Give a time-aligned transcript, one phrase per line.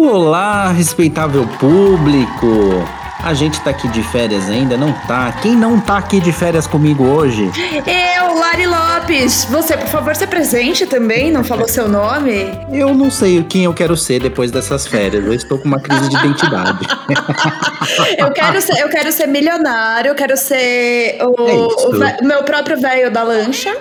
[0.00, 2.86] Olá, respeitável público!
[3.20, 5.32] A gente tá aqui de férias ainda, não tá?
[5.42, 7.50] Quem não tá aqui de férias comigo hoje?
[7.84, 9.46] Eu, Lari Lopes.
[9.46, 12.48] Você, por favor, se presente também, não falou seu nome?
[12.72, 15.24] Eu não sei quem eu quero ser depois dessas férias.
[15.24, 16.86] Eu estou com uma crise de identidade.
[18.16, 22.80] eu, quero ser, eu quero ser milionário, eu quero ser o, é o meu próprio
[22.80, 23.76] velho da lancha.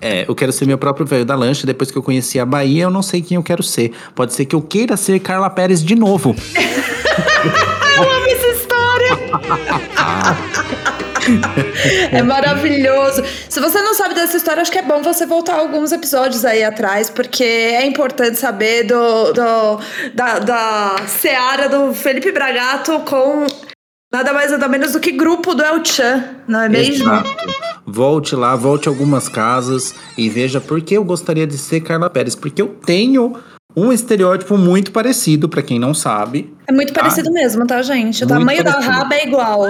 [0.00, 1.66] É, eu quero ser meu próprio velho da lancha.
[1.66, 3.92] Depois que eu conheci a Bahia, eu não sei quem eu quero ser.
[4.14, 6.34] Pode ser que eu queira ser Carla Pérez de novo.
[7.96, 9.18] eu amo essa história.
[12.12, 13.22] é maravilhoso.
[13.48, 16.64] Se você não sabe dessa história, acho que é bom você voltar alguns episódios aí
[16.64, 19.80] atrás, porque é importante saber do, do
[20.14, 23.46] da, da seara do Felipe Bragato com
[24.12, 27.04] Nada mais nada menos do que grupo do El Chan, não é mesmo?
[27.04, 27.59] Exato.
[27.86, 32.34] Volte lá, volte algumas casas e veja por que eu gostaria de ser Carla Pérez.
[32.34, 33.36] Porque eu tenho
[33.74, 36.52] um estereótipo muito parecido, para quem não sabe.
[36.66, 37.00] É muito tá?
[37.00, 38.24] parecido mesmo, tá, gente?
[38.24, 38.86] O muito tamanho parecido.
[38.86, 39.62] da raba é igual.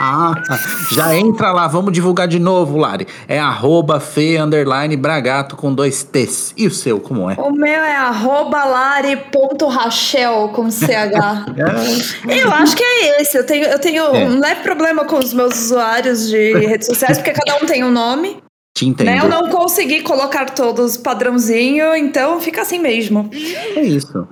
[0.92, 3.06] Já entra lá, vamos divulgar de novo, Lari.
[3.28, 6.54] É arroba fe, underline, bragato com dois T's.
[6.56, 7.34] E o seu, como é?
[7.34, 10.88] O meu é arroba lari.rachel com CH.
[12.28, 12.42] é.
[12.42, 13.36] Eu acho que é esse.
[13.36, 14.24] Eu tenho, eu tenho é.
[14.24, 17.90] um leve problema com os meus usuários de redes sociais, porque cada um tem um
[17.90, 18.43] nome.
[18.74, 19.06] Te entendo.
[19.06, 19.20] Né?
[19.20, 23.30] Eu não consegui colocar todos padrãozinho, então fica assim mesmo.
[23.32, 24.26] É isso.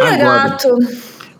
[0.00, 0.76] Agora, gato.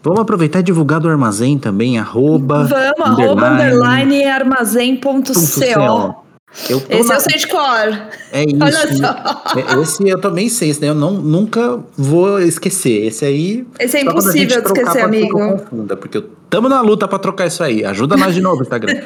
[0.00, 2.64] Vamos aproveitar e divulgar do armazém também, arroba.
[2.64, 6.23] Vamos, arroba underline armazém.co.
[6.68, 7.14] Eu esse na...
[7.14, 8.02] é o Sandcore.
[8.32, 8.58] É isso.
[8.60, 9.42] Olha só.
[9.58, 13.06] É, esse eu também sei, esse daí eu não, nunca vou esquecer.
[13.06, 13.66] Esse aí.
[13.78, 15.38] Esse é impossível de esquecer, amigo.
[15.38, 17.84] Confunda, porque estamos na luta para trocar isso aí.
[17.84, 18.94] Ajuda nós de novo, Instagram.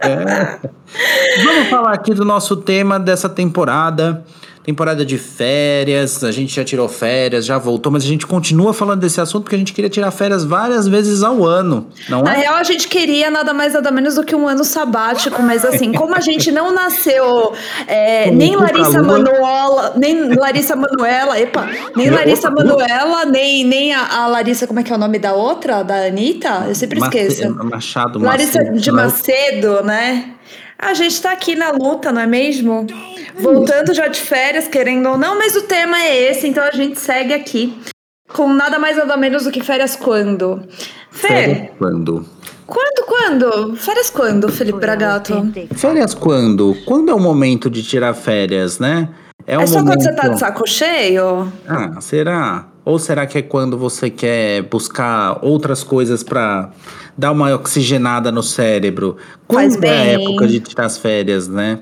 [0.00, 0.58] é.
[1.44, 4.22] Vamos falar aqui do nosso tema dessa temporada
[4.64, 9.00] temporada de férias, a gente já tirou férias, já voltou, mas a gente continua falando
[9.00, 12.22] desse assunto porque a gente queria tirar férias várias vezes ao ano, não é?
[12.22, 15.64] Na real, a gente queria nada mais, nada menos do que um ano sabático, mas
[15.64, 17.52] assim, como a gente não nasceu
[17.88, 24.26] é, nem Larissa Manoela, nem Larissa Manuela, epa, nem Larissa Manuela, nem, nem a, a,
[24.28, 25.82] Larissa, como é que é o nome da outra?
[25.82, 26.66] Da Anitta?
[26.68, 27.52] Eu sempre esqueço.
[27.64, 30.31] Machado Larissa Macedo, de Macedo, né?
[30.82, 32.84] A gente tá aqui na luta, não é mesmo?
[33.38, 36.98] Voltando já de férias, querendo ou não, mas o tema é esse, então a gente
[36.98, 37.80] segue aqui.
[38.32, 40.60] Com nada mais nada menos do que férias quando?
[41.08, 42.26] Fê, férias quando?
[42.66, 43.76] Quando, quando?
[43.76, 45.52] Férias quando, Felipe Bragato?
[45.76, 46.76] Férias quando?
[46.84, 49.08] Quando é o momento de tirar férias, né?
[49.46, 49.98] É, um é só momento...
[49.98, 51.52] quando você tá de saco cheio?
[51.68, 52.71] Ah, será?
[52.84, 56.70] Ou será que é quando você quer buscar outras coisas para
[57.16, 59.16] dar uma oxigenada no cérebro?
[59.46, 61.80] Quando é a época de tirar as férias, né?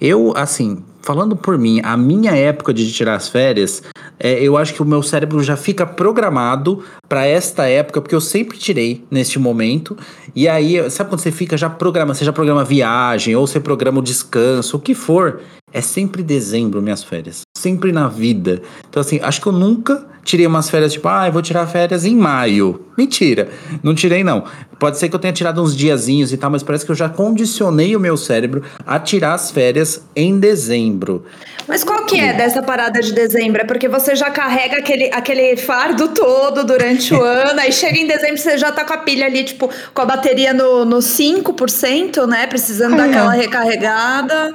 [0.00, 3.82] Eu, assim, falando por mim, a minha época de tirar as férias,
[4.18, 8.20] é, eu acho que o meu cérebro já fica programado para esta época, porque eu
[8.20, 9.96] sempre tirei neste momento.
[10.34, 13.98] E aí, sabe quando você fica já programa, você já programa viagem, ou você programa
[13.98, 17.43] o descanso, o que for, é sempre dezembro minhas férias.
[17.64, 18.60] Sempre na vida.
[18.90, 22.04] Então, assim, acho que eu nunca tirei umas férias tipo, ah, eu vou tirar férias
[22.04, 22.78] em maio.
[22.94, 23.48] Mentira,
[23.82, 24.44] não tirei não.
[24.78, 27.08] Pode ser que eu tenha tirado uns diazinhos e tal, mas parece que eu já
[27.08, 31.24] condicionei o meu cérebro a tirar as férias em dezembro.
[31.66, 33.62] Mas qual que é dessa parada de dezembro?
[33.62, 38.06] É porque você já carrega aquele, aquele fardo todo durante o ano, aí chega em
[38.06, 42.26] dezembro você já tá com a pilha ali, tipo, com a bateria no, no 5%,
[42.26, 42.46] né?
[42.46, 42.96] Precisando é.
[42.98, 44.54] dar aquela recarregada.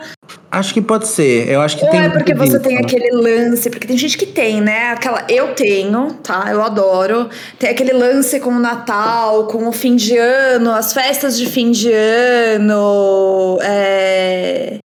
[0.52, 1.48] Acho que pode ser.
[1.48, 2.02] Eu acho que Ou tem.
[2.02, 4.92] é porque você tem aquele lance, porque tem gente que tem, né?
[4.92, 5.24] Aquela.
[5.30, 6.48] Eu tenho, tá?
[6.50, 7.30] Eu adoro.
[7.60, 11.72] Tem aquele lance com o Natal, com o fim de ano, as festas de fim
[11.72, 13.60] de ano.
[13.62, 14.80] É...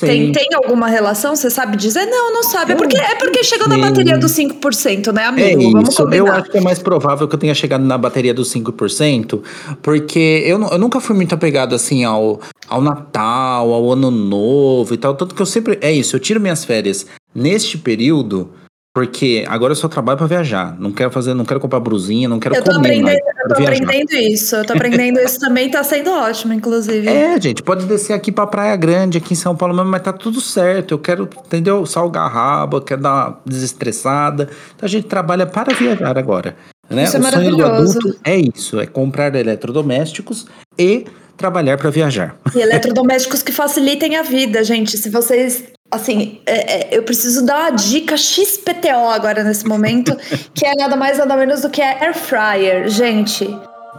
[0.00, 1.34] Tem, tem alguma relação?
[1.34, 2.06] Você sabe dizer?
[2.06, 2.72] Não, não sabe.
[2.72, 5.60] É porque, é porque chegou na bateria dos 5%, né, amigo?
[5.60, 6.02] É Vamos isso.
[6.14, 9.42] Eu acho que é mais provável que eu tenha chegado na bateria dos 5%,
[9.82, 14.96] porque eu, eu nunca fui muito apegado assim ao, ao Natal, ao Ano Novo e
[14.96, 15.14] tal.
[15.14, 15.78] Tanto que eu sempre.
[15.80, 18.50] É isso, eu tiro minhas férias neste período
[18.94, 20.76] porque agora eu só trabalho para viajar.
[20.78, 23.16] Não quero fazer, não quero comprar brusinha, não quero eu tô comer mais.
[23.16, 23.84] Eu tô viajar.
[23.84, 24.56] aprendendo isso.
[24.56, 27.08] Eu tô aprendendo isso também, tá sendo ótimo, inclusive.
[27.08, 30.12] É, gente, pode descer aqui pra Praia Grande, aqui em São Paulo mesmo, mas tá
[30.12, 30.92] tudo certo.
[30.92, 31.86] Eu quero, entendeu?
[31.86, 34.50] Salgar a raba, quero dar uma desestressada.
[34.76, 36.54] Então a gente trabalha para viajar agora.
[36.90, 37.04] Né?
[37.04, 40.46] Isso é o é sonho do adulto é isso, é comprar eletrodomésticos
[40.78, 41.06] e
[41.38, 42.36] trabalhar para viajar.
[42.54, 44.98] E eletrodomésticos que facilitem a vida, gente.
[44.98, 50.16] Se vocês assim, é, é, eu preciso dar uma dica XPTO agora nesse momento,
[50.54, 53.48] que é nada mais nada menos do que a Air Fryer, gente.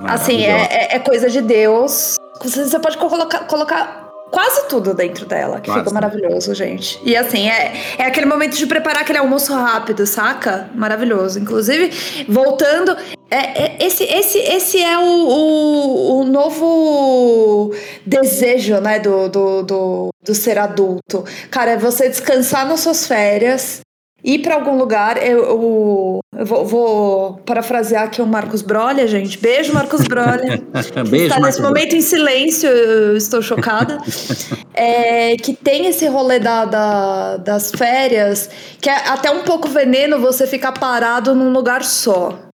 [0.06, 2.16] Assim, é, é, é, coisa de Deus.
[2.42, 5.82] Você, você pode colocar, colocar quase tudo dentro dela, que quase.
[5.82, 7.00] fica maravilhoso, gente.
[7.06, 10.68] E assim, é, é aquele momento de preparar aquele almoço rápido, saca?
[10.74, 11.40] Maravilhoso.
[11.40, 12.98] Inclusive, voltando,
[13.34, 17.74] é, é, esse, esse, esse é o, o, o, novo
[18.06, 21.26] desejo, né, do, do, do, do ser adulto.
[21.50, 23.82] Cara, é você descansar nas suas férias,
[24.24, 25.18] ir para algum lugar.
[25.18, 29.40] Eu, eu, eu vou, vou, parafrasear aqui o Marcos Brolha, gente.
[29.40, 30.62] Beijo, Marcos Brolha.
[31.10, 33.98] Beijo, está nesse momento em silêncio, eu estou chocada.
[34.76, 38.48] é, que tem esse rolê da, da, das férias,
[38.80, 42.53] que é até um pouco veneno você ficar parado num lugar só.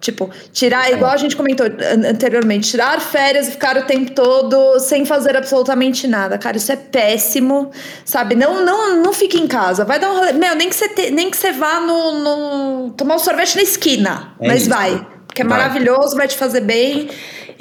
[0.00, 1.66] Tipo, tirar, igual a gente comentou
[2.08, 6.38] anteriormente, tirar férias e ficar o tempo todo sem fazer absolutamente nada.
[6.38, 7.70] Cara, isso é péssimo,
[8.04, 8.34] sabe?
[8.34, 9.84] Não não, não fique em casa.
[9.84, 10.32] Vai dar um rolê.
[10.32, 13.62] Meu, nem que você, te, nem que você vá no, no, tomar um sorvete na
[13.62, 14.34] esquina.
[14.40, 14.70] É mas isso.
[14.70, 15.06] vai.
[15.26, 15.58] Porque é vai.
[15.58, 17.10] maravilhoso, vai te fazer bem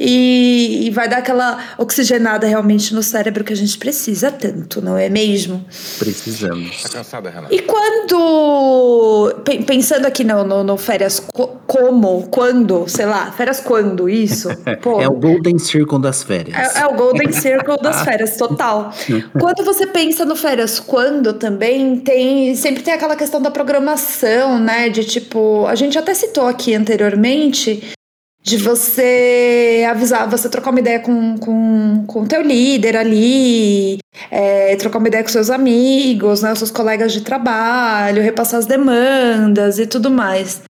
[0.02, 4.98] e, e, vai dar aquela oxigenada realmente no cérebro que a gente precisa tanto, não
[4.98, 5.66] é mesmo?
[5.98, 6.84] Precisamos.
[6.84, 7.54] Tá cansada, Renata?
[7.54, 9.36] E quando.
[9.68, 11.22] Pensando aqui no, no, no férias
[11.68, 14.48] como, quando, sei lá, férias quando, isso?
[14.82, 16.78] Pô, é o Golden Circle das férias.
[16.78, 18.94] É, é o Golden Circle das férias, total.
[19.38, 22.56] quando você pensa no férias quando também, tem.
[22.56, 24.88] Sempre tem aquela questão da programação, né?
[24.88, 27.99] De tipo, a gente até citou aqui anteriormente
[28.42, 34.00] de você avisar, você trocar uma ideia com, com, com o teu líder ali,
[34.32, 39.78] é, trocar uma ideia com seus amigos, né, seus colegas de trabalho, repassar as demandas
[39.78, 40.62] e tudo mais.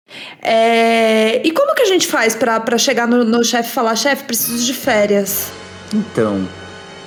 [0.41, 4.23] É, e como que a gente faz para chegar no, no chefe e falar, chefe,
[4.23, 5.51] preciso de férias?
[5.93, 6.47] Então...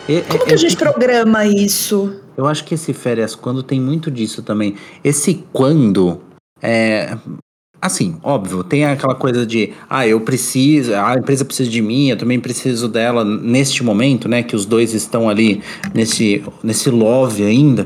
[0.08, 2.20] É, como que a gente programa isso?
[2.36, 4.76] Eu acho que esse férias quando tem muito disso também.
[5.04, 6.20] Esse quando
[6.60, 7.16] é,
[7.82, 12.16] Assim, óbvio, tem aquela coisa de, ah, eu preciso, a empresa precisa de mim, eu
[12.16, 14.40] também preciso dela neste momento, né?
[14.44, 15.60] Que os dois estão ali
[15.92, 17.84] nesse, nesse love ainda.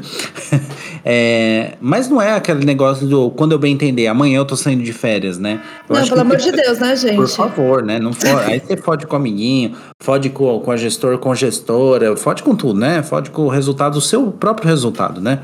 [1.03, 4.83] é, mas não é aquele negócio do, quando eu bem entender, amanhã eu tô saindo
[4.83, 5.63] de férias, né?
[5.89, 7.17] Eu não, pelo amor de Deus, né, gente?
[7.17, 7.99] Por favor, né?
[7.99, 11.35] Não for, aí você fode com o amiguinho, fode com, com a gestor, com a
[11.35, 13.03] gestora, fode com tudo, né?
[13.03, 15.41] Fode com o resultado, o seu próprio resultado, né?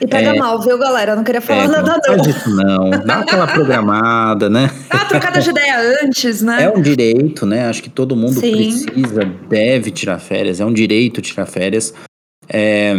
[0.00, 1.12] E pega é, mal, viu, galera?
[1.12, 2.16] Eu não queria falar é, nada, não.
[2.16, 2.90] Isso, não.
[2.90, 4.70] Dá aquela programada, né?
[4.92, 6.64] Uma trocada de ideia antes, né?
[6.64, 7.66] É um direito, né?
[7.66, 8.52] Acho que todo mundo Sim.
[8.52, 10.60] precisa, deve tirar férias.
[10.60, 11.92] É um direito tirar férias.
[12.48, 12.94] É,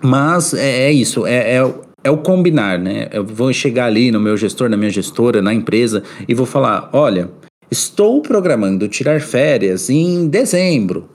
[0.00, 3.08] mas é, é isso, é, é, é, o combinar, né?
[3.12, 6.90] Eu vou chegar ali no meu gestor, na minha gestora, na empresa e vou falar:
[6.92, 7.30] olha,
[7.70, 11.08] estou programando tirar férias em dezembro.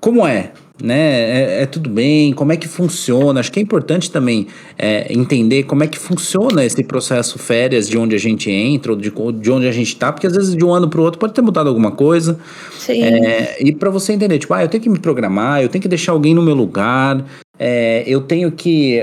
[0.00, 0.52] Como é?
[0.82, 0.98] né?
[0.98, 3.40] É, é, tudo bem, como é que funciona?
[3.40, 4.46] Acho que é importante também
[4.78, 8.98] é, entender como é que funciona esse processo férias, de onde a gente entra, ou
[8.98, 11.18] de, de onde a gente está, porque às vezes de um ano para o outro
[11.18, 12.38] pode ter mudado alguma coisa.
[12.78, 13.02] Sim.
[13.02, 15.88] É, e para você entender, tipo, ah, eu tenho que me programar, eu tenho que
[15.88, 17.24] deixar alguém no meu lugar,
[17.58, 19.00] é, eu tenho que,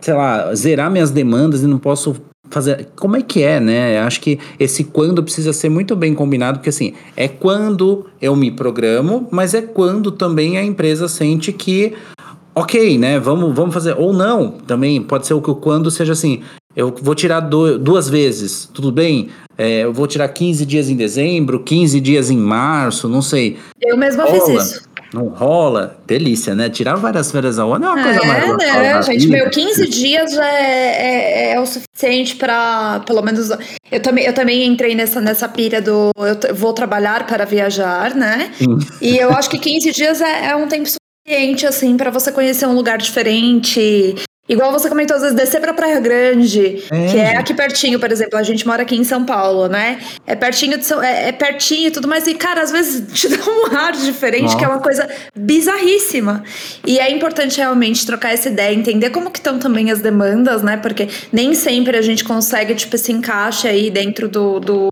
[0.00, 2.16] sei lá, zerar minhas demandas e não posso
[2.50, 2.88] fazer.
[2.96, 4.00] Como é que é, né?
[4.00, 8.50] Acho que esse quando precisa ser muito bem combinado, porque assim, é quando eu me
[8.50, 11.94] programo, mas é quando também a empresa sente que.
[12.54, 13.18] Ok, né?
[13.18, 13.94] Vamos, vamos fazer.
[13.96, 16.42] Ou não, também pode ser o que o quando seja assim.
[16.74, 19.28] Eu vou tirar do, duas vezes, tudo bem?
[19.58, 23.58] É, eu vou tirar 15 dias em dezembro, 15 dias em março, não sei.
[23.80, 24.34] Eu mesma Rola.
[24.34, 24.89] fiz isso.
[25.12, 25.98] Não rola.
[26.06, 26.68] Delícia, né?
[26.68, 29.28] Tirar várias férias ao ano é uma coisa é, mais né, gente?
[29.28, 33.50] Meu, 15 dias é, é, é o suficiente para, pelo menos.
[33.90, 38.52] Eu também, eu também entrei nessa, nessa pira do eu vou trabalhar para viajar, né?
[38.56, 38.78] Sim.
[39.00, 42.66] E eu acho que 15 dias é, é um tempo suficiente, assim, para você conhecer
[42.66, 44.14] um lugar diferente,
[44.50, 47.06] Igual você comentou, às vezes, descer pra Praia Grande, é.
[47.06, 48.36] que é aqui pertinho, por exemplo.
[48.36, 50.00] A gente mora aqui em São Paulo, né?
[50.26, 52.26] É pertinho de São, é, é pertinho e tudo mais.
[52.26, 54.56] E, cara, às vezes te dá um ar diferente, Nossa.
[54.56, 56.42] que é uma coisa bizarríssima.
[56.84, 60.76] E é importante realmente trocar essa ideia, entender como que estão também as demandas, né?
[60.76, 64.89] Porque nem sempre a gente consegue, tipo, esse encaixe aí dentro do, do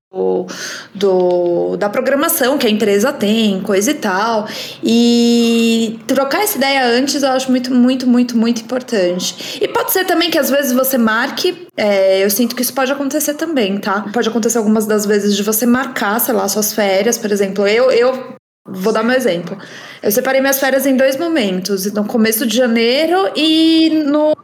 [0.95, 4.49] do, da programação que a empresa tem, coisa e tal.
[4.83, 9.59] E trocar essa ideia antes eu acho muito, muito, muito, muito importante.
[9.61, 12.91] E pode ser também que às vezes você marque, é, eu sinto que isso pode
[12.91, 14.07] acontecer também, tá?
[14.13, 17.67] Pode acontecer algumas das vezes de você marcar, sei lá, suas férias, por exemplo.
[17.67, 18.37] Eu, eu
[18.67, 19.59] vou dar meu exemplo.
[20.03, 24.37] Eu separei minhas férias em dois momentos, no começo de janeiro e no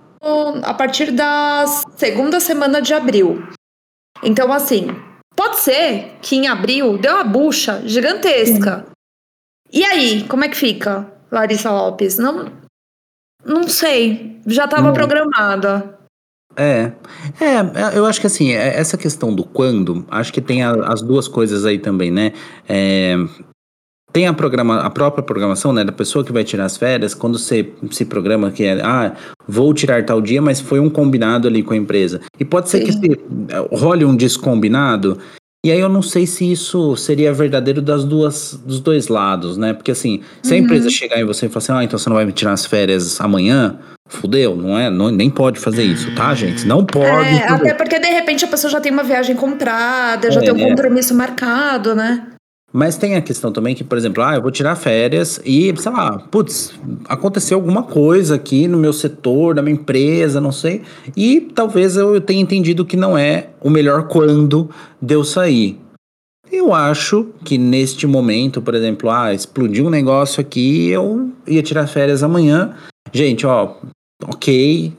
[0.62, 1.66] a partir da
[1.99, 3.47] segunda semana de abril.
[4.23, 4.88] Então, assim,
[5.37, 8.87] Pode ser que em abril deu uma bucha gigantesca.
[9.73, 12.19] E aí, como é que fica, Larissa Lopes?
[12.19, 12.53] Não,
[13.45, 14.41] não sei.
[14.47, 15.99] Já estava programada.
[16.57, 16.93] É,
[17.41, 21.03] é, eu acho que assim, é, essa questão do quando, acho que tem a, as
[21.03, 22.33] duas coisas aí também, né?
[22.69, 23.17] É,
[24.14, 27.37] tem a, programa, a própria programação, né, da pessoa que vai tirar as férias, quando
[27.37, 29.12] você se programa que é, ah,
[29.47, 32.21] vou tirar tal dia, mas foi um combinado ali com a empresa.
[32.38, 32.85] E pode ser Sim.
[32.85, 33.21] que se,
[33.73, 35.18] role um descombinado,
[35.66, 39.73] e aí eu não sei se isso seria verdadeiro das duas, dos dois lados, né?
[39.73, 40.62] Porque assim, se a uhum.
[40.62, 42.64] empresa chegar em você e falar assim, ah, então você não vai me tirar as
[42.64, 44.90] férias amanhã, fudeu, não é?
[44.90, 46.64] Não, nem pode fazer isso, tá, gente?
[46.64, 47.06] Não pode.
[47.06, 50.52] É, até porque de repente a pessoa já tem uma viagem comprada, já é, tem
[50.52, 52.28] um compromisso marcado, né?
[52.76, 55.93] Mas tem a questão também que, por exemplo, ah, eu vou tirar férias e, sei
[55.93, 56.75] lá, putz,
[57.09, 60.83] aconteceu alguma coisa aqui no meu setor, na minha empresa, não sei.
[61.16, 64.69] E talvez eu tenha entendido que não é o melhor quando
[65.00, 65.78] de eu sair.
[66.50, 71.87] Eu acho que neste momento, por exemplo, ah, explodiu um negócio aqui, eu ia tirar
[71.87, 72.75] férias amanhã.
[73.12, 73.76] Gente, ó,
[74.28, 74.93] ok,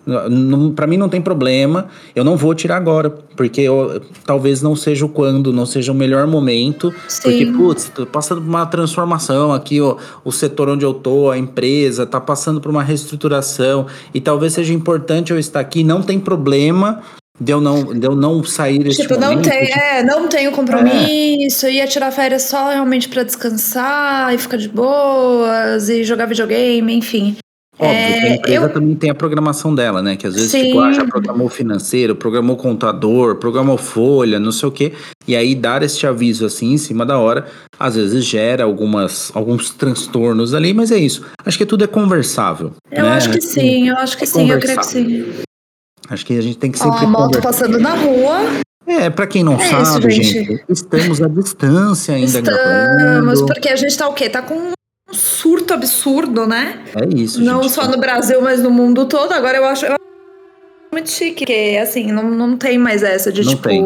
[0.76, 5.06] para mim não tem problema, eu não vou tirar agora, porque eu, talvez não seja
[5.06, 7.22] o quando, não seja o melhor momento, Sim.
[7.24, 11.38] porque, putz, tô passando por uma transformação aqui, ó, o setor onde eu tô, a
[11.38, 16.20] empresa, tá passando por uma reestruturação, e talvez seja importante eu estar aqui, não tem
[16.20, 17.02] problema,
[17.40, 21.66] de eu não, de eu não sair desse Tipo, não tem, é, não tenho compromisso,
[21.66, 21.74] é.
[21.74, 27.36] ia tirar férias só realmente para descansar e ficar de boas e jogar videogame, enfim.
[27.78, 28.74] Óbvio é, que a empresa eu...
[28.74, 30.16] também tem a programação dela, né?
[30.16, 30.68] Que às vezes, Sim.
[30.68, 34.94] tipo, ah, já programou financeiro, programou contador, programou folha, não sei o quê.
[35.28, 39.72] E aí dar este aviso assim em cima da hora, às vezes gera algumas, alguns
[39.72, 41.26] transtornos ali, mas é isso.
[41.46, 42.72] Acho que tudo é conversável.
[42.92, 43.12] Eu né?
[43.12, 45.26] acho que sim, eu acho que é sim, eu creio que sim.
[46.10, 47.00] Acho que a gente tem que sempre.
[47.00, 48.40] Ó, a moto passando na rua.
[48.88, 50.46] É, para quem não é sabe, isso, gente.
[50.46, 50.64] gente.
[50.70, 53.46] estamos à distância ainda estamos, gravando.
[53.48, 54.30] porque a gente tá o quê?
[54.30, 54.76] Tá com
[55.12, 56.84] surto absurdo, né?
[56.96, 57.42] É isso.
[57.42, 57.74] Não gente.
[57.74, 59.32] só no Brasil, mas no mundo todo.
[59.32, 59.86] Agora eu acho.
[59.86, 59.96] Eu
[60.96, 63.64] muito chique, porque assim, não, não tem mais essa de não tipo.
[63.68, 63.84] Tem.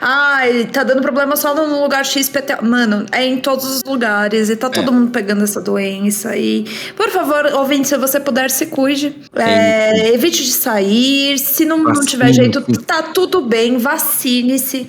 [0.00, 2.62] Ai, tá dando problema só no lugar XPT.
[2.62, 4.70] Mano, é em todos os lugares e tá é.
[4.70, 6.36] todo mundo pegando essa doença.
[6.36, 6.64] E,
[6.96, 9.16] por favor, ouvinte, se você puder, se cuide.
[9.34, 11.36] É, evite de sair.
[11.36, 14.86] Se não, não tiver jeito, tá tudo bem, vacine-se.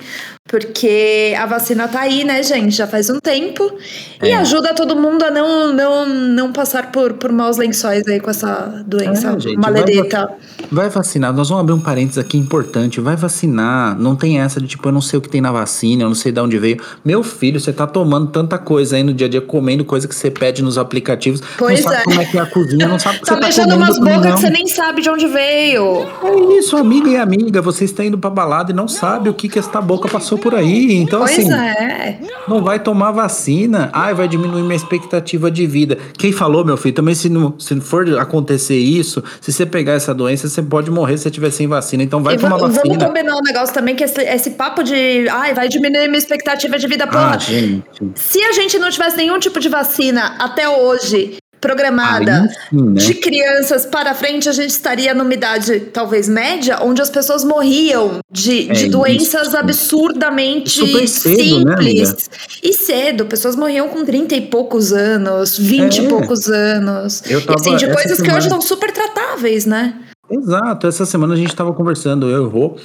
[0.52, 2.76] Porque a vacina tá aí, né, gente?
[2.76, 3.72] Já faz um tempo.
[4.20, 4.28] É.
[4.28, 8.30] E ajuda todo mundo a não, não, não passar por, por maus lençóis aí com
[8.30, 10.30] essa doença é, gente, maledeta.
[10.70, 11.32] Vai, vai, vacinar.
[11.32, 13.00] Nós vamos abrir um parênteses aqui importante.
[13.00, 13.98] Vai vacinar.
[13.98, 16.14] Não tem essa de tipo, eu não sei o que tem na vacina, eu não
[16.14, 16.78] sei de onde veio.
[17.04, 20.14] Meu filho, você tá tomando tanta coisa aí no dia a dia, comendo coisa que
[20.14, 21.42] você pede nos aplicativos.
[21.58, 22.04] Pois não sabe é.
[22.04, 23.98] como é que é a cozinha, não sabe o que tá você tá beijando umas
[23.98, 26.06] bocas que você nem sabe de onde veio.
[26.22, 27.62] É isso, amiga e amiga.
[27.62, 30.38] Você está indo pra balada e não sabe o que que esta boca passou passou
[30.42, 30.92] por aí.
[30.94, 32.18] Então, pois assim, é.
[32.48, 33.88] não vai tomar vacina.
[33.92, 35.96] Ai, vai diminuir minha expectativa de vida.
[36.18, 40.12] Quem falou, meu filho, também se não se for acontecer isso, se você pegar essa
[40.12, 42.02] doença, você pode morrer se você tiver sem vacina.
[42.02, 42.82] Então vai e tomar vacina.
[42.84, 46.78] Vamos combinar um negócio também, que esse, esse papo de ai, vai diminuir minha expectativa
[46.78, 47.06] de vida.
[47.06, 52.82] Porra, ah, se a gente não tivesse nenhum tipo de vacina até hoje programada sim,
[52.90, 53.00] né?
[53.00, 58.18] de crianças para frente, a gente estaria numa idade talvez média, onde as pessoas morriam
[58.30, 59.56] de, é de doenças isso.
[59.56, 62.10] absurdamente cedo, né, simples.
[62.10, 62.16] Né,
[62.64, 66.02] e cedo, pessoas morriam com 30 e poucos anos, 20 é.
[66.02, 67.22] e poucos anos.
[67.30, 68.32] Eu tava, e assim, de coisas semana...
[68.32, 69.94] que hoje são super tratáveis, né?
[70.28, 72.76] Exato, essa semana a gente estava conversando, eu e o Rô,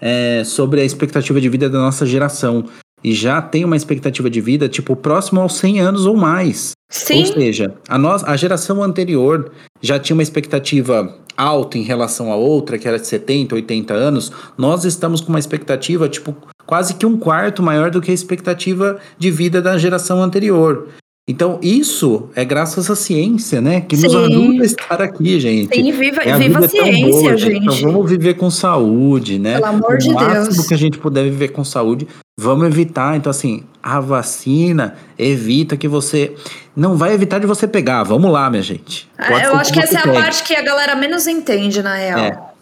[0.00, 2.64] é, sobre a expectativa de vida da nossa geração
[3.04, 6.72] e já tem uma expectativa de vida, tipo, próximo aos 100 anos ou mais.
[6.88, 7.20] Sim.
[7.20, 12.36] Ou seja, a, nós, a geração anterior já tinha uma expectativa alta em relação à
[12.36, 14.32] outra, que era de 70, 80 anos.
[14.56, 16.34] Nós estamos com uma expectativa, tipo,
[16.64, 20.88] quase que um quarto maior do que a expectativa de vida da geração anterior.
[21.26, 23.80] Então, isso é graças à ciência, né?
[23.80, 24.02] Que Sim.
[24.02, 25.74] nos ajuda a estar aqui, gente.
[25.74, 27.64] Sim, viva, é, a viva a ciência, boa, gente.
[27.64, 29.54] Então, vamos viver com saúde, né?
[29.54, 30.20] Pelo amor o de Deus.
[30.20, 32.06] O máximo que a gente puder viver com saúde,
[32.38, 33.16] vamos evitar.
[33.16, 36.34] Então, assim, a vacina evita que você.
[36.76, 38.02] Não vai evitar de você pegar.
[38.02, 39.08] Vamos lá, minha gente.
[39.16, 42.18] Pode Eu acho que essa é a parte que a galera menos entende, na real.
[42.18, 42.53] É.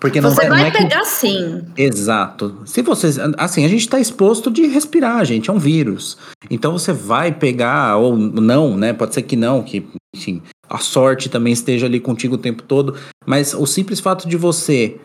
[0.00, 1.08] Porque não você vai, vai não é pegar que...
[1.08, 1.62] sim.
[1.76, 2.62] Exato.
[2.64, 6.16] Se você, assim, a gente está exposto de respirar, gente, é um vírus.
[6.50, 8.94] Então você vai pegar ou não, né?
[8.94, 12.96] Pode ser que não, que, enfim, a sorte também esteja ali contigo o tempo todo.
[13.26, 14.96] Mas o simples fato de você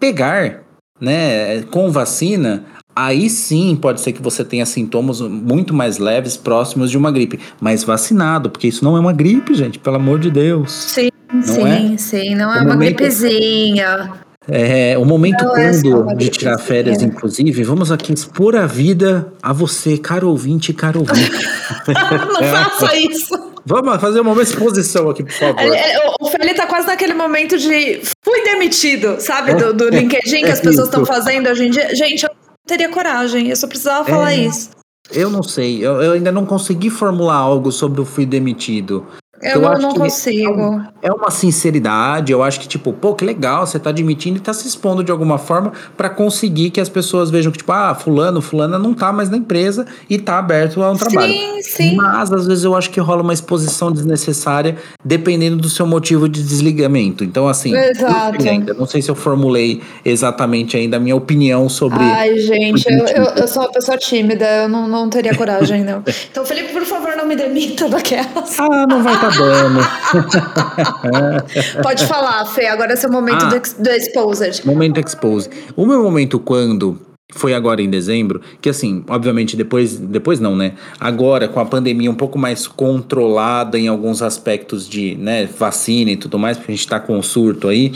[0.00, 0.64] pegar,
[1.00, 2.64] né, com vacina,
[2.96, 7.38] aí sim pode ser que você tenha sintomas muito mais leves, próximos de uma gripe.
[7.60, 10.72] Mas vacinado, porque isso não é uma gripe, gente, pelo amor de Deus.
[10.72, 11.12] Sim.
[11.32, 11.96] Não sim, é?
[11.96, 12.96] sim, não é o uma momento...
[12.96, 14.12] gripezinha.
[14.48, 18.66] É, o momento não é quando é de tirar férias, inclusive, vamos aqui expor a
[18.66, 21.30] vida a você, caro ouvinte e caro ouvinte.
[21.86, 23.52] não faça isso.
[23.64, 25.60] Vamos fazer uma exposição aqui, por favor.
[25.60, 29.54] É, é, o Felipe tá quase naquele momento de fui demitido, sabe?
[29.54, 31.94] Do, do LinkedIn que as pessoas estão fazendo hoje em dia.
[31.94, 34.70] Gente, eu não teria coragem, eu só precisava falar isso.
[35.12, 39.06] Eu não sei, eu, eu ainda não consegui formular algo sobre o fui demitido.
[39.42, 40.80] Eu, eu não, não consigo.
[41.02, 44.40] É, é uma sinceridade, eu acho que, tipo, pô, que legal, você tá admitindo e
[44.40, 47.94] tá se expondo de alguma forma para conseguir que as pessoas vejam que, tipo, ah,
[47.94, 51.32] fulano, fulana não tá mais na empresa e tá aberto a um trabalho.
[51.32, 51.96] Sim, sim.
[51.96, 56.42] Mas, às vezes, eu acho que rola uma exposição desnecessária dependendo do seu motivo de
[56.42, 57.24] desligamento.
[57.24, 58.36] Então, assim, Exato.
[58.66, 61.98] Eu não sei se eu formulei exatamente ainda a minha opinião sobre.
[61.98, 66.02] Ai, gente, eu, eu, eu, sou uma pessoa tímida, eu não, não teria coragem, não.
[66.30, 68.58] Então, Felipe, por favor, não me demita daquelas.
[68.58, 69.31] Ah, não vai estar
[71.82, 74.66] Pode falar, Fê, agora é seu momento ah, do, do Exposed.
[74.66, 75.50] Momento Exposed.
[75.76, 77.00] O meu momento quando
[77.34, 80.74] foi agora em dezembro, que assim, obviamente depois, depois não, né?
[81.00, 86.16] Agora com a pandemia um pouco mais controlada em alguns aspectos de, né, vacina e
[86.16, 87.92] tudo mais, porque a gente tá com um surto aí.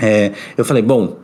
[0.00, 1.18] É, eu falei, bom,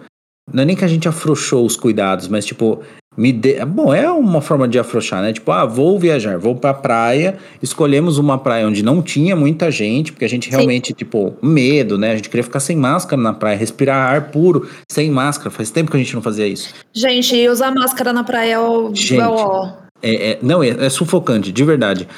[0.52, 2.82] não é nem que a gente afrouxou os cuidados, mas tipo,
[3.16, 3.64] me de...
[3.64, 5.32] Bom, é uma forma de afrouxar, né?
[5.32, 7.36] Tipo, ah, vou viajar, vou pra praia.
[7.62, 10.94] Escolhemos uma praia onde não tinha muita gente, porque a gente realmente, Sim.
[10.94, 12.12] tipo, medo, né?
[12.12, 15.50] A gente queria ficar sem máscara na praia, respirar ar puro, sem máscara.
[15.50, 16.72] Faz tempo que a gente não fazia isso.
[16.92, 18.94] Gente, e usar máscara na praia é o.
[18.94, 19.81] Gente, é o...
[20.02, 22.08] É, é, não, é, é, sufocante, de verdade.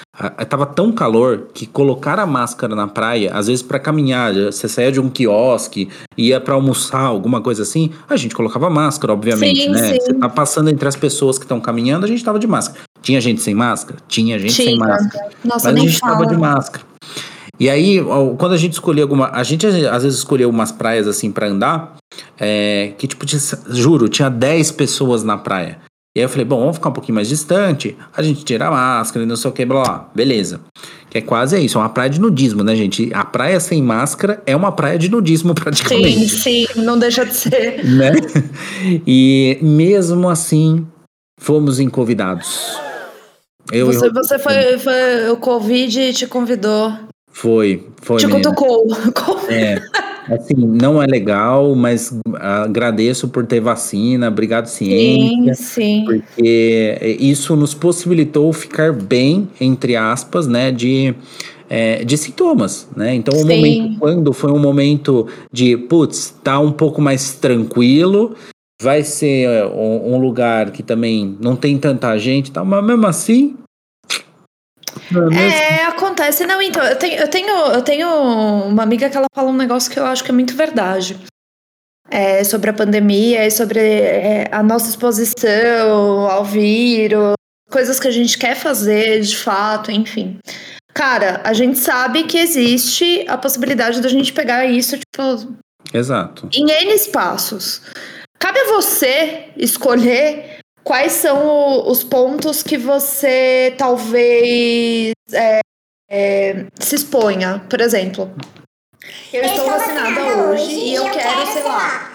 [0.48, 4.90] tava tão calor que colocar a máscara na praia, às vezes para caminhar, você saía
[4.90, 9.68] de um quiosque, ia para almoçar, alguma coisa assim, a gente colocava máscara, obviamente, sim,
[9.68, 9.92] né?
[9.92, 10.00] Sim.
[10.00, 12.80] Você tá passando entre as pessoas que estão caminhando, a gente tava de máscara.
[13.02, 13.98] Tinha gente sem máscara?
[14.08, 14.68] Tinha gente Tinha.
[14.70, 15.28] sem máscara.
[15.44, 16.12] Nossa, mas a gente fala.
[16.14, 16.84] tava de máscara.
[17.60, 18.00] E aí,
[18.38, 19.28] quando a gente escolhia alguma.
[19.30, 21.96] A gente às vezes escolheu umas praias assim para andar,
[22.38, 25.78] é, que tipo, tinha, juro, tinha 10 pessoas na praia.
[26.16, 28.71] E aí eu falei, bom, vamos ficar um pouquinho mais distante, a gente tira a
[28.71, 30.11] máscara e não sei o que, blá blá.
[30.14, 30.61] Beleza.
[31.11, 33.11] Que é quase isso, é uma praia de nudismo, né, gente?
[33.12, 36.28] A praia sem máscara é uma praia de nudismo praticamente.
[36.28, 37.85] Sim, sim, não deixa de ser.
[37.85, 38.12] Né?
[39.06, 40.87] E mesmo assim,
[41.40, 42.78] fomos convidados.
[43.73, 46.92] Eu, você, eu, você foi, foi, o Covid te convidou.
[47.33, 48.18] Foi, foi.
[48.18, 48.87] Te cutucou.
[49.50, 49.83] É.
[50.28, 55.54] Assim, não é legal, mas agradeço por ter vacina, obrigado ciência.
[55.54, 56.04] Sim, sim.
[56.04, 61.14] Porque isso nos possibilitou ficar bem, entre aspas, né, de,
[61.68, 63.14] é, de sintomas, né?
[63.14, 68.34] Então, o momento quando foi um momento de, putz, tá um pouco mais tranquilo,
[68.80, 72.64] vai ser é, um, um lugar que também não tem tanta gente, tá?
[72.64, 73.56] mas mesmo assim,
[75.36, 76.46] é, é, acontece.
[76.46, 78.08] Não, então, eu tenho, eu, tenho, eu tenho
[78.66, 81.18] uma amiga que ela fala um negócio que eu acho que é muito verdade.
[82.10, 87.34] É, sobre a pandemia, sobre é, a nossa exposição ao vírus,
[87.70, 90.38] coisas que a gente quer fazer de fato, enfim.
[90.92, 95.56] Cara, a gente sabe que existe a possibilidade da gente pegar isso, tipo.
[95.92, 96.48] Exato.
[96.52, 97.82] Em N espaços.
[98.38, 100.53] Cabe a você escolher
[100.85, 105.61] quais são os pontos que você talvez é,
[106.09, 107.64] é, se exponha.
[107.68, 108.31] Por exemplo,
[109.33, 112.12] eu, eu estou vacinada hoje e eu, quero, sei lá,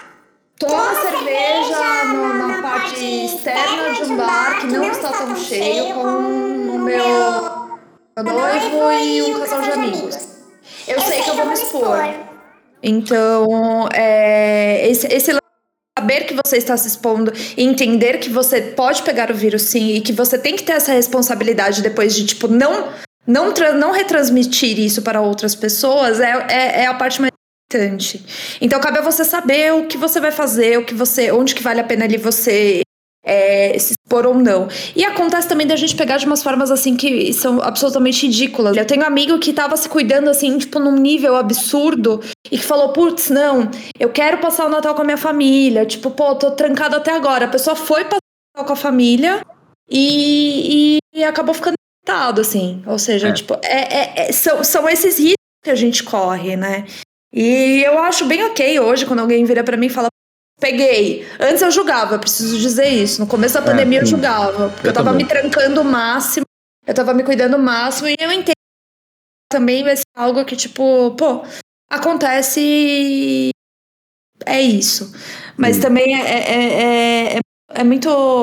[0.58, 6.00] tomar cerveja no, na parte externa de um bar que não está tão cheio com
[6.00, 7.78] o meu
[8.22, 10.16] noivo e um casal de amigos.
[10.86, 11.98] Eu sei que eu vou me expor.
[12.82, 15.30] Então, é, esse, esse
[16.00, 19.94] saber que você está se expondo e entender que você pode pegar o vírus sim
[19.94, 22.88] e que você tem que ter essa responsabilidade depois de, tipo, não
[23.26, 27.30] não, não retransmitir isso para outras pessoas é, é, é a parte mais
[27.70, 28.24] importante.
[28.60, 31.62] Então cabe a você saber o que você vai fazer, o que você, onde que
[31.62, 32.80] vale a pena ali você
[33.30, 34.66] é, se expor ou não.
[34.96, 38.76] E acontece também da gente pegar de umas formas assim que são absolutamente ridículas.
[38.76, 42.64] Eu tenho um amigo que tava se cuidando assim, tipo, num nível absurdo e que
[42.64, 45.86] falou: putz, não, eu quero passar o Natal com a minha família.
[45.86, 47.44] Tipo, pô, tô trancado até agora.
[47.44, 49.46] A pessoa foi passar o Natal com a família
[49.88, 52.82] e, e, e acabou ficando irritado, assim.
[52.84, 53.32] Ou seja, é.
[53.32, 56.84] tipo, é, é, é, são, são esses riscos que a gente corre, né?
[57.32, 60.08] E eu acho bem ok hoje quando alguém vira para mim e fala:
[60.60, 61.26] Peguei.
[61.40, 63.20] Antes eu julgava, preciso dizer isso.
[63.20, 64.68] No começo da é, pandemia é, eu julgava.
[64.68, 65.24] Porque eu, eu tava também.
[65.24, 66.44] me trancando o máximo,
[66.86, 68.54] eu tava me cuidando o máximo, e eu entendo
[69.50, 71.42] também vai ser algo que, tipo, pô,
[71.90, 73.50] acontece e
[74.46, 75.12] é isso.
[75.56, 75.80] Mas hum.
[75.80, 77.38] também é, é, é,
[77.70, 78.42] é, muito,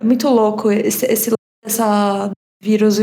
[0.00, 1.30] é muito louco esse, esse
[1.62, 2.30] essa
[2.62, 3.00] vírus.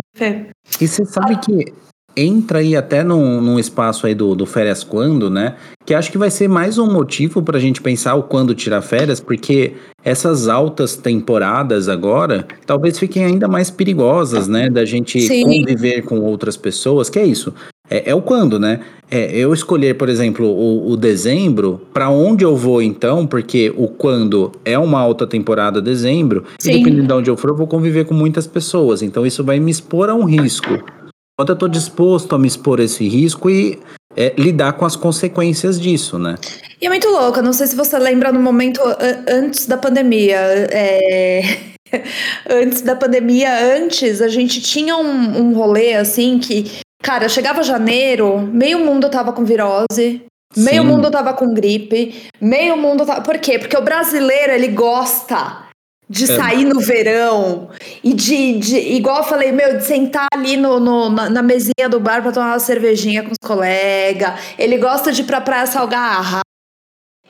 [0.81, 1.73] E você sabe que
[2.15, 5.55] entra aí até num, num espaço aí do, do férias quando, né?
[5.85, 8.81] Que acho que vai ser mais um motivo para a gente pensar o quando tirar
[8.81, 9.73] férias, porque
[10.03, 14.69] essas altas temporadas agora talvez fiquem ainda mais perigosas, né?
[14.69, 15.43] Da gente Sim.
[15.43, 17.53] conviver com outras pessoas, que é isso.
[17.89, 18.79] É, é o quando, né?
[19.11, 23.87] É, eu escolher, por exemplo, o, o dezembro, para onde eu vou então, porque o
[23.87, 26.71] quando é uma alta temporada dezembro, Sim.
[26.71, 29.01] e dependendo de onde eu for, eu vou conviver com muitas pessoas.
[29.01, 30.83] Então isso vai me expor a um risco.
[31.37, 33.79] Quando eu estou disposto a me expor a esse risco e
[34.15, 36.35] é, lidar com as consequências disso, né?
[36.81, 38.79] E é muito louco, não sei se você lembra no momento
[39.27, 40.37] antes da pandemia.
[40.71, 41.41] É...
[42.49, 48.39] antes da pandemia, antes, a gente tinha um, um rolê assim que Cara, chegava janeiro,
[48.39, 50.63] meio mundo tava com virose, Sim.
[50.63, 53.19] meio mundo tava com gripe, meio mundo tava.
[53.19, 53.59] Por quê?
[53.59, 55.62] Porque o brasileiro, ele gosta
[56.09, 56.35] de é.
[56.35, 57.69] sair no verão
[58.03, 61.89] e de, de, igual eu falei, meu, de sentar ali no, no na, na, mesinha
[61.89, 64.39] do bar pra tomar uma cervejinha com os colegas.
[64.57, 66.43] Ele gosta de ir pra praia salgar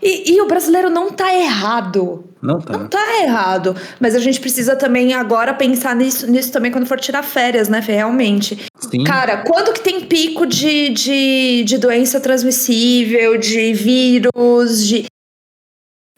[0.04, 2.26] e, e, o brasileiro não tá errado.
[2.42, 2.78] Não tá.
[2.78, 3.74] Não tá errado.
[4.02, 7.82] Mas a gente precisa também agora pensar nisso, nisso também quando for tirar férias, né,
[7.82, 7.94] Fê?
[7.94, 8.66] Realmente.
[8.78, 9.06] Sim.
[9.06, 15.06] Cara, quando que tem pico de, de, de doença transmissível, de vírus, de.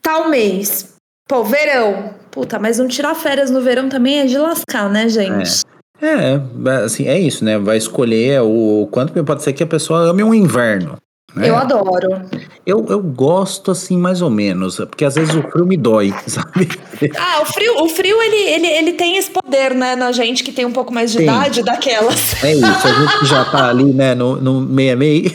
[0.01, 0.95] Tal mês.
[1.27, 2.15] Pô, verão.
[2.35, 5.61] Puta, mas não tirar férias no verão também é de lascar, né, gente?
[5.61, 5.75] É.
[6.01, 6.41] É,
[6.83, 7.57] assim, é isso, né?
[7.57, 10.97] Vai escolher o quanto pode ser que a pessoa ame um inverno.
[11.35, 11.49] Né?
[11.49, 12.21] Eu adoro.
[12.65, 16.69] Eu, eu gosto assim, mais ou menos, porque às vezes o frio me dói, sabe?
[17.17, 20.51] Ah, o frio, o frio ele, ele, ele tem esse poder, né, na gente que
[20.51, 21.27] tem um pouco mais de tem.
[21.27, 22.43] idade daquelas.
[22.43, 25.29] É isso, a gente que já tá ali, né, no, no meia-meia.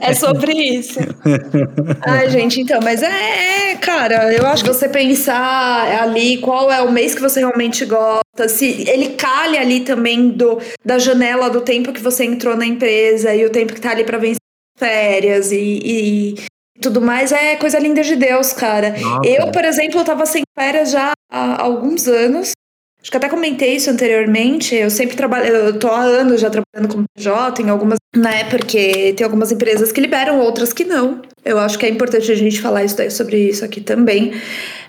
[0.00, 1.00] É sobre isso.
[2.02, 6.80] Ai, gente, então, mas é, é, cara, eu acho que você pensar ali qual é
[6.80, 11.60] o mês que você realmente gosta, se ele calha ali também do, da janela do
[11.60, 14.41] tempo que você entrou na empresa e o tempo que tá ali para vencer
[14.82, 16.34] férias e, e,
[16.80, 18.90] tudo mais é coisa linda de Deus, cara.
[18.98, 19.28] Nossa.
[19.28, 22.50] Eu, por exemplo, eu tava sem férias já há alguns anos.
[23.00, 24.74] Acho que até comentei isso anteriormente.
[24.74, 28.44] Eu sempre trabalho, eu tô há anos já trabalhando com PJ em algumas, né?
[28.50, 31.22] Porque tem algumas empresas que liberam, outras que não.
[31.44, 34.32] Eu acho que é importante a gente falar isso daí, sobre isso aqui também.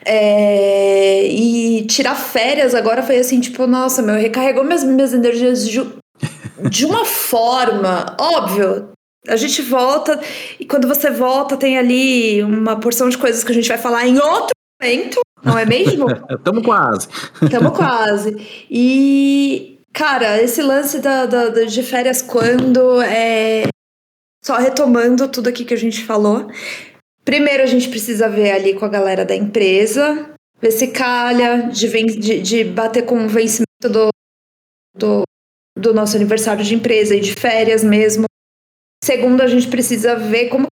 [0.05, 5.83] É, e tirar férias agora foi assim, tipo, nossa, meu, recarregou minhas, minhas energias de,
[6.69, 8.15] de uma forma.
[8.19, 8.92] Óbvio,
[9.27, 10.19] a gente volta
[10.59, 14.05] e quando você volta tem ali uma porção de coisas que a gente vai falar
[14.05, 16.07] em outro momento, não é mesmo?
[16.43, 17.07] Tamo quase.
[17.49, 18.65] Tamo quase.
[18.69, 23.67] E, cara, esse lance da, da, de férias quando é.
[24.43, 26.49] Só retomando tudo aqui que a gente falou.
[27.23, 30.31] Primeiro a gente precisa ver ali com a galera da empresa,
[30.61, 34.09] ver se calha de, de, de bater com o vencimento do,
[34.93, 35.23] do,
[35.77, 38.25] do nosso aniversário de empresa e de férias mesmo.
[39.03, 40.65] Segundo, a gente precisa ver como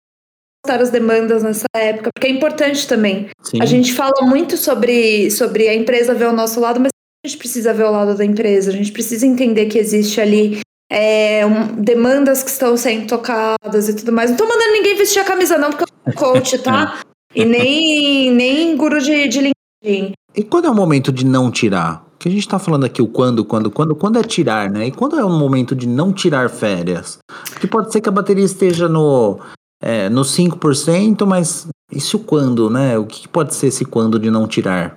[0.66, 3.28] estar as demandas nessa época, porque é importante também.
[3.44, 3.62] Sim.
[3.62, 6.92] A gente fala muito sobre, sobre a empresa ver o nosso lado, mas
[7.26, 10.62] a gente precisa ver o lado da empresa, a gente precisa entender que existe ali
[10.90, 14.30] é, um, demandas que estão sendo tocadas e tudo mais.
[14.30, 17.02] Não tô mandando ninguém vestir a camisa, não, porque eu sou coach, tá?
[17.36, 19.52] e nem, nem guru de, de
[19.84, 20.14] LinkedIn.
[20.34, 22.06] E quando é o momento de não tirar?
[22.22, 24.86] Que a gente está falando aqui o quando, quando, quando, quando é tirar, né?
[24.86, 27.18] E quando é o momento de não tirar férias?
[27.50, 29.40] Porque pode ser que a bateria esteja no,
[29.82, 32.96] é, no 5%, mas isso quando, né?
[32.96, 34.96] O que pode ser esse quando de não tirar?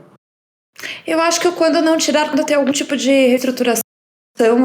[1.06, 3.82] Eu acho que o quando não tirar, quando tem algum tipo de reestruturação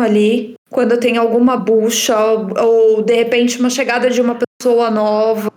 [0.04, 5.50] ali, quando tem alguma bucha, ou, ou de repente uma chegada de uma pessoa nova,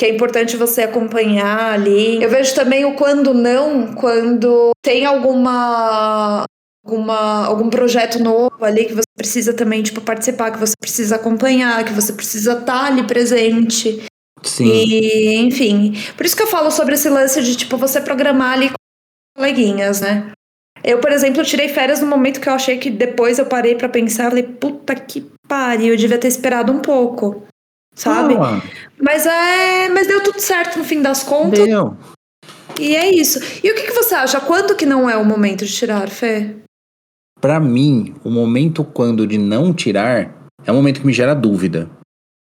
[0.00, 2.22] que é importante você acompanhar ali.
[2.22, 6.46] Eu vejo também o quando não, quando tem alguma
[6.82, 11.84] alguma, algum projeto novo ali que você precisa também tipo participar, que você precisa acompanhar,
[11.84, 14.02] que você precisa estar tá ali presente.
[14.42, 14.64] Sim.
[14.64, 18.70] E, enfim, por isso que eu falo sobre esse lance de tipo você programar ali
[18.70, 18.76] com
[19.36, 20.30] coleguinhas, né?
[20.82, 23.86] Eu, por exemplo, tirei férias no momento que eu achei que depois eu parei para
[23.86, 27.44] pensar, falei, puta que pariu, eu devia ter esperado um pouco
[28.00, 28.34] sabe?
[28.36, 28.62] Ah.
[29.00, 31.66] Mas é, mas deu tudo certo no fim das contas.
[31.66, 31.96] Deu.
[32.78, 33.38] E é isso.
[33.62, 34.40] E o que, que você acha?
[34.40, 36.56] Quando que não é o momento de tirar, Fê?
[37.40, 41.90] Para mim, o momento quando de não tirar é o momento que me gera dúvida.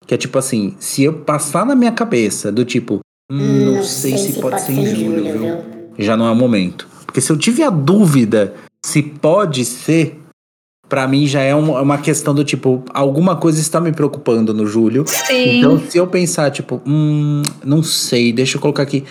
[0.05, 2.99] Que é tipo assim, se eu passar na minha cabeça do tipo,
[3.31, 5.57] hum, não, não sei, sei, se, se pode, pode, ser em julho, julho viu?
[5.97, 6.87] Já não é o momento.
[7.05, 8.53] Porque se eu tiver a dúvida
[8.85, 10.19] se pode ser,
[10.89, 15.03] para mim já é uma questão do tipo, alguma coisa está me preocupando no julho.
[15.05, 15.59] Sim.
[15.59, 19.03] Então, se eu pensar, tipo, hum, não sei, deixa eu colocar aqui.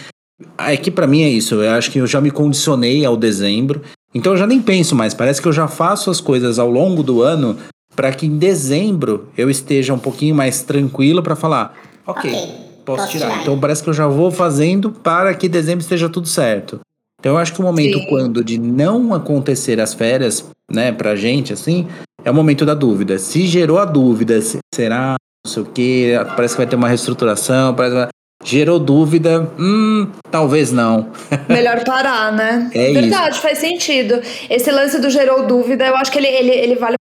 [0.58, 3.82] É que para mim é isso, eu acho que eu já me condicionei ao dezembro.
[4.14, 7.02] Então eu já nem penso mais, parece que eu já faço as coisas ao longo
[7.02, 7.56] do ano
[7.94, 11.74] para que em dezembro eu esteja um pouquinho mais tranquilo para falar,
[12.06, 13.28] ok, okay posso, posso tirar.
[13.28, 13.42] tirar.
[13.42, 16.80] Então parece que eu já vou fazendo para que dezembro esteja tudo certo.
[17.18, 18.06] Então eu acho que o momento Sim.
[18.08, 21.88] quando de não acontecer as férias, né, pra gente, assim,
[22.24, 23.18] é o momento da dúvida.
[23.18, 26.88] Se gerou a dúvida, se, será, não sei o que, parece que vai ter uma
[26.88, 28.08] reestruturação, parece
[28.44, 31.10] Gerou dúvida, hum, talvez não.
[31.48, 32.70] Melhor parar, né?
[32.74, 33.40] É Verdade, isso.
[33.40, 34.20] faz sentido.
[34.48, 36.96] Esse lance do gerou dúvida, eu acho que ele, ele, ele vale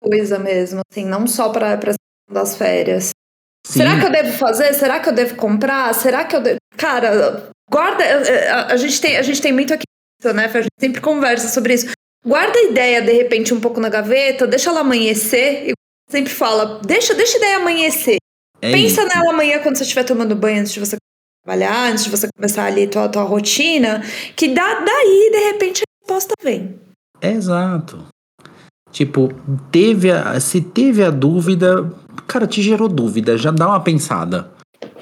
[0.00, 1.78] coisa mesmo, assim, não só para
[2.30, 3.10] das férias.
[3.66, 3.80] Sim.
[3.80, 4.74] Será que eu devo fazer?
[4.74, 5.92] Será que eu devo comprar?
[5.94, 6.58] Será que eu devo.
[6.76, 8.04] Cara, guarda.
[8.04, 9.84] A, a, gente, tem, a gente tem muito aqui,
[10.34, 10.46] né?
[10.46, 11.92] A gente sempre conversa sobre isso.
[12.26, 15.70] Guarda a ideia, de repente, um pouco na gaveta, deixa ela amanhecer.
[15.70, 15.72] E
[16.10, 18.16] sempre fala, deixa, deixa a ideia amanhecer.
[18.62, 19.14] É Pensa isso.
[19.14, 20.96] nela amanhã quando você estiver tomando banho antes de você
[21.44, 24.02] trabalhar, antes de você começar ali tua, tua rotina,
[24.34, 26.80] que dá, daí, de repente, a resposta vem.
[27.20, 28.06] Exato.
[28.90, 29.28] Tipo,
[29.70, 31.92] teve a, se teve a dúvida,
[32.26, 34.50] cara, te gerou dúvida, já dá uma pensada.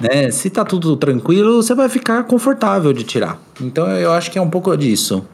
[0.01, 0.31] Né?
[0.31, 3.41] Se tá tudo tranquilo, você vai ficar confortável de tirar.
[3.61, 5.25] Então eu acho que é um pouco disso.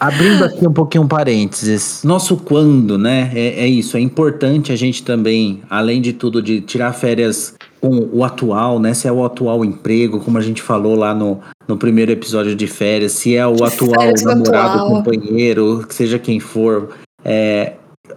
[0.00, 3.30] Abrindo aqui um pouquinho um parênteses, nosso quando, né?
[3.34, 8.08] É, é, isso, é importante a gente também, além de tudo, de tirar férias com
[8.10, 8.94] o atual, né?
[8.94, 12.66] Se é o atual emprego, como a gente falou lá no, no primeiro episódio de
[12.66, 14.88] férias, se é o atual namorado, atual.
[14.88, 16.96] companheiro, seja quem for.
[17.22, 17.74] É,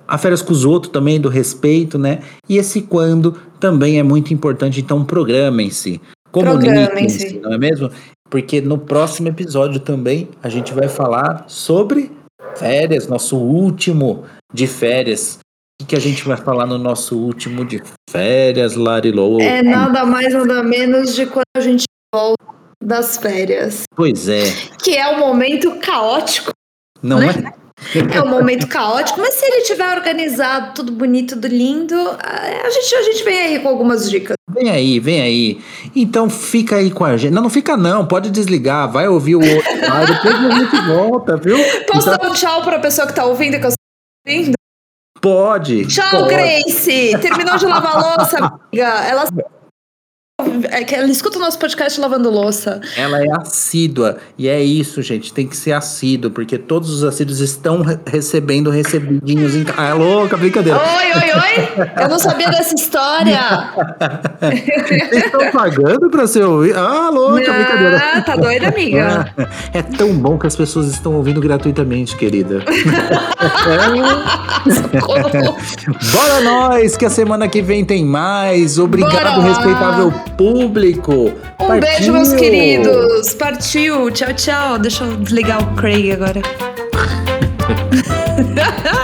[0.07, 2.19] a férias com os outros também, do respeito, né?
[2.47, 6.01] E esse quando também é muito importante, então programem-se.
[6.31, 7.91] Comuniquem-se, não é mesmo?
[8.33, 12.11] porque no próximo episódio também a gente vai falar sobre
[12.55, 15.37] férias, nosso último de férias.
[15.79, 17.79] O que a gente vai falar no nosso último de
[18.09, 19.39] férias, Larilou?
[19.39, 22.43] É nada mais, nada menos de quando a gente volta
[22.83, 23.83] das férias.
[23.95, 24.45] Pois é.
[24.83, 26.51] Que é um momento caótico.
[27.03, 27.27] Não né?
[27.27, 27.62] é?
[28.13, 32.95] É um momento caótico, mas se ele tiver organizado, tudo bonito, tudo lindo, a gente,
[32.95, 34.35] a gente vem aí com algumas dicas.
[34.49, 35.61] Vem aí, vem aí.
[35.95, 37.33] Então fica aí com a gente.
[37.33, 39.71] Não, não fica não, pode desligar, vai ouvir o outro.
[39.73, 41.57] Depois a gente volta, viu?
[41.87, 42.17] Posso então...
[42.17, 44.53] dar um tchau pra pessoa que tá ouvindo, que eu estou ouvindo?
[45.19, 45.85] Pode.
[45.87, 46.29] Tchau, pode.
[46.29, 47.17] Grace!
[47.21, 49.05] Terminou de lavar a louça, amiga.
[49.05, 49.25] Ela
[50.91, 52.81] ela escuta o nosso podcast lavando louça.
[52.97, 54.17] Ela é assídua.
[54.37, 55.33] E é isso, gente.
[55.33, 59.81] Tem que ser assíduo, porque todos os assíduos estão re recebendo recebidinhos em casa.
[59.81, 60.79] Ah, é louca, brincadeira.
[60.79, 61.67] Oi, oi, oi!
[62.01, 63.39] Eu não sabia dessa história.
[64.39, 66.77] Vocês estão pagando pra ser ouvido?
[66.77, 68.03] Ah, louca, não, brincadeira.
[68.15, 69.33] Ah, tá doida, amiga.
[69.73, 72.63] É tão bom que as pessoas estão ouvindo gratuitamente, querida.
[76.13, 78.77] Bora nós, que a semana que vem tem mais.
[78.77, 81.33] Obrigado, respeitável público.
[81.59, 81.79] Um Partiu.
[81.79, 83.33] beijo, meus queridos.
[83.33, 84.11] Partiu.
[84.11, 84.79] Tchau, tchau.
[84.79, 86.41] Deixa eu desligar o Craig agora.